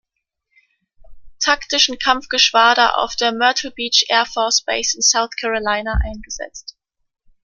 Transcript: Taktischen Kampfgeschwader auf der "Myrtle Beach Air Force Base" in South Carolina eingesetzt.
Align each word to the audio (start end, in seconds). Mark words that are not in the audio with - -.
Taktischen 1.45 1.99
Kampfgeschwader 1.99 2.97
auf 2.97 3.15
der 3.15 3.31
"Myrtle 3.33 3.69
Beach 3.69 4.05
Air 4.09 4.25
Force 4.25 4.63
Base" 4.65 4.97
in 4.97 5.03
South 5.03 5.35
Carolina 5.39 5.99
eingesetzt. 6.03 6.75